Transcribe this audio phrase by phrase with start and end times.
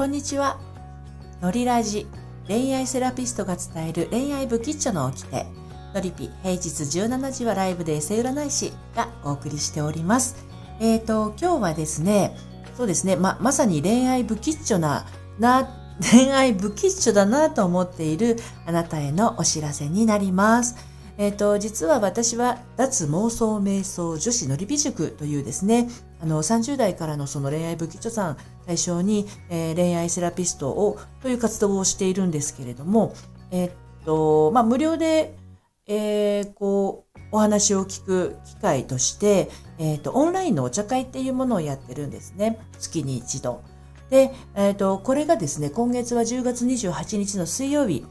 [0.00, 0.58] こんにちは。
[1.42, 2.06] のりラジ、
[2.48, 5.44] 恋愛セラピストが伝える恋愛不吉祥の掟。
[5.92, 10.46] のりぴ、平日17時はライブでエセ占い師がお送りしております。
[10.80, 12.34] えっ、ー、と、今日はですね、
[12.78, 15.04] そうですね、ま、まさに恋愛不吉祥な、
[15.38, 15.68] な、
[16.10, 20.76] 恋愛不吉祥だなと思っているあなたへのお知らせになります。
[21.20, 25.86] えっ、ー、と、実は私は脱妄想瞑想女子のりび塾というですね、
[26.18, 33.12] あの、30代からのその恋愛武器著さん対象に、えー、恋愛セラピストを、という活動をしているんですけれども、
[33.50, 33.70] えっ、
[34.06, 35.36] と、まあ、無料で、
[35.86, 42.58] えー、こう、お話を聞く機会として、えっ、と、オンラインのお茶会っていうものをやってるんですね。
[42.78, 43.60] 月に一度。
[44.08, 48.06] で、えっ、と、これがですね、今月は10月28日の水曜日、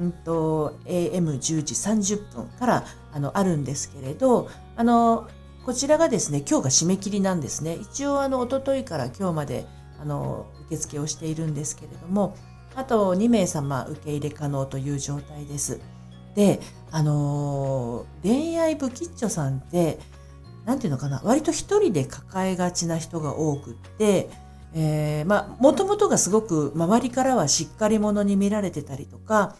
[0.00, 5.28] うんと、AM10 時30分からあのあるんですけれど、あの、
[5.64, 7.74] こちらがですね、今日が締め切りなんですね。
[7.80, 9.66] 一応、あの、おとといから今日まで、
[10.00, 12.36] あの、受付をしているんですけれども、
[12.74, 15.80] あと2名様受け入れ可能という状態です。
[16.34, 19.98] で、あの恋愛不吉祥さんって、
[20.64, 24.30] なんていうのかな、割と一人で抱えがちな人が多くって、
[24.74, 29.56] えー、まあ、もともとがすごく周りからはしっかり者に見られてたりとか、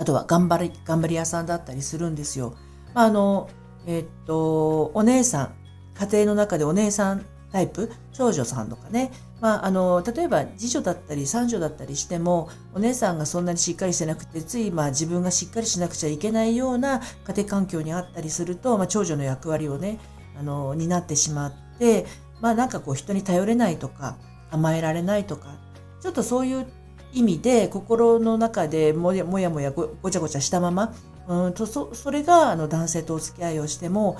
[0.00, 2.54] あとは頑張り、頑張り屋さんだったりするんですよ。
[2.94, 3.50] まあ、あの、
[3.84, 5.54] えっと、お姉さん、
[5.98, 9.10] 家庭の中でお姉さんタイプ、長女さんとかね。
[9.40, 19.98] まあ、あの、例えば次女だったり三女だったりしても、お姉さんがそんなにしっかりしてなくて、ついまあ自分がしっかりしなくちゃいけないような家庭環境にあったりすると、まあ長女の役割をね、
[20.38, 22.06] あの、担ってしまって、
[22.40, 24.16] まあなんかこう人に頼れないとか、
[24.52, 25.56] 甘えられないとか、
[26.00, 26.66] ちょっとそういう
[27.12, 30.94] 意味で心の中でもやもやもやごちゃごちゃしたまま
[31.28, 34.18] うんとそそれがあの男性とお付き合いをしても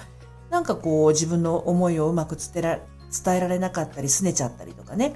[0.50, 2.78] なんかこう自分の思いをうまく伝えら
[3.24, 5.14] 伝えられなかったり拗ねちゃったりとかね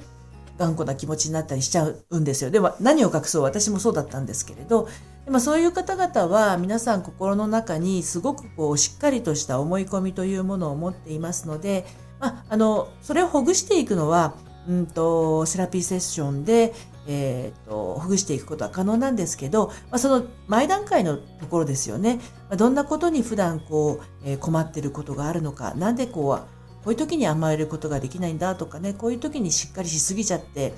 [0.58, 2.50] 頑固な気持ちになったりしちゃうんですよ。
[2.50, 4.88] でも何を隠そう私もそうだったんですけれど
[5.24, 11.86] でもそういう方々は皆さん心の中にすごくこうしっかりとした思い込みというものを持っていますので、
[12.20, 14.34] まあ、あのそれをほぐしていくのは
[14.68, 16.74] うんとセラピーセッションで
[17.06, 22.16] えーと、ほぐしていくことは可能なんですけど、まあ、その前段階のところですよね、
[22.48, 25.74] まあ、どんなことに普段こう、えー、困ってることがあるのか。
[25.74, 28.92] なんでこうこういう時に甘えることができないんだとかね。
[28.92, 30.74] こういう時にしっかりしすぎちゃって、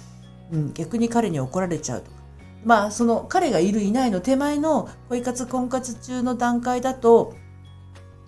[0.53, 2.19] うん、逆に彼に怒られちゃうとか。
[2.65, 7.35] まあその彼がいるいないの手前の恋活婚活中の段階だと、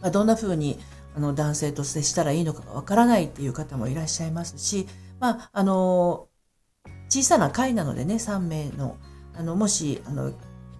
[0.00, 0.78] まあ、どんな風に
[1.16, 4.86] あの男性と接したらいいのかがわからないっていう方もいらっしゃいますし、
[5.18, 6.28] まあ、あの
[7.08, 8.96] 小さな会なのでね、3名の、
[9.34, 10.32] あの、もし、あの、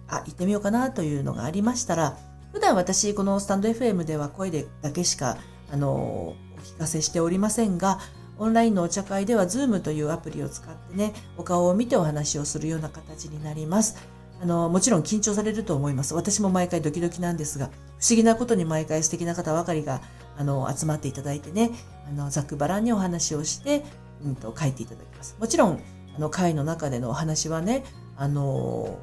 [0.07, 2.17] あ、行ってみようかなというのがありましたら、
[2.53, 5.37] 普段私、このスタンド FM では声でだけしか、
[5.71, 7.99] あの、お聞かせしておりませんが、
[8.39, 13.97] オンラインのお茶会では Zoom というアプリを使ってね、お顔を見てお話をするような形になります。
[14.41, 16.13] あの、もちろん緊張されると思います。
[16.13, 17.67] 私も毎回ドキドキなんですが、
[17.99, 20.01] 不思議なことに毎回素敵な方ばかりが、
[20.37, 21.71] あの、集まっていただいてね、
[22.07, 23.83] あの、ざっくばらんにお話をして、
[24.23, 25.35] うんと、書いていただきます。
[25.39, 25.79] もちろん、
[26.19, 27.83] の会の中でのお話はね、
[28.15, 28.99] あの、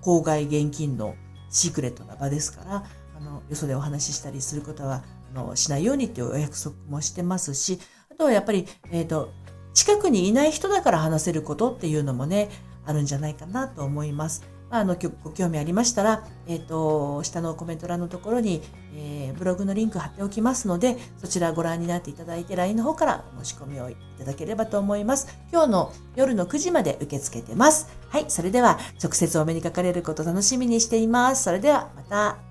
[0.00, 1.14] 公害現金の
[1.50, 2.84] シークレットな場ですから、
[3.16, 7.78] あの、よそでお話ししたりすることは、あの、しないようにっていうお約束もしてますし、
[8.10, 9.32] あとはやっぱり、えっ、ー、と、
[9.74, 12.48] 近くにいない人だから話せることっていうのもね、
[12.86, 14.42] あるんじゃないかなと思います。
[14.70, 18.62] まあ、あのご興味ありましたら、えっ、ー、と、下のコメント欄のところに、
[18.94, 25.36] えー、ブログのリンク貼っておきますので、そちらご覧になっていただいて、LINE の方から申し込みをいただければと思います。
[25.52, 27.88] 今日の夜の9時まで受け付けてます。
[28.08, 31.44] はい、それでは直接お目にかかれること楽しみにしています。
[31.44, 32.49] それではまた。